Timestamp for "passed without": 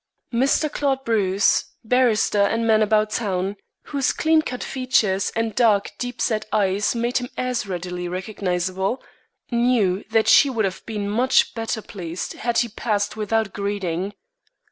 12.67-13.53